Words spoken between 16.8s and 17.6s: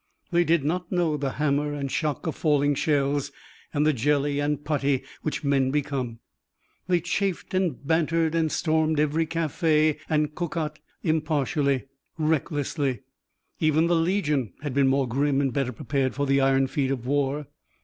of war.